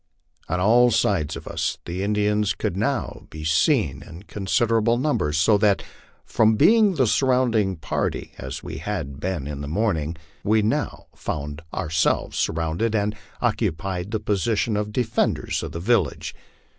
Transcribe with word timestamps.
On 0.49 0.59
all 0.59 0.89
sides 0.89 1.35
of 1.35 1.47
us 1.47 1.77
the 1.85 2.01
Indians 2.01 2.55
could 2.55 2.75
now 2.75 3.27
be 3.29 3.43
seen 3.45 4.01
in 4.01 4.23
consider 4.23 4.79
able 4.79 4.97
numbers, 4.97 5.37
so 5.37 5.59
that 5.59 5.83
from 6.25 6.55
being 6.55 6.95
the 6.95 7.05
surrounding 7.05 7.75
party, 7.75 8.33
as 8.39 8.63
we 8.63 8.79
had 8.79 9.19
been 9.19 9.45
in 9.45 9.61
the 9.61 9.67
morning, 9.67 10.15
we 10.43 10.63
now 10.63 11.05
found 11.15 11.61
ourselves 11.71 12.35
surrounded 12.39 12.95
and 12.95 13.15
occupying 13.43 14.09
the 14.09 14.19
position 14.19 14.75
of 14.75 14.91
defenders 14.91 15.61
of 15.61 15.71
the 15.71 15.79
village. 15.79 16.33